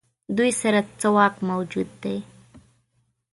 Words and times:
دوی 0.37 0.51
سره 0.61 0.79
څه 0.99 1.07
واک 1.15 1.35
موجود 1.49 1.89
دی. 2.03 2.17